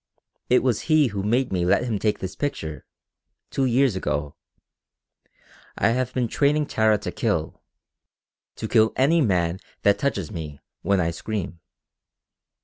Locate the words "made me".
1.21-1.63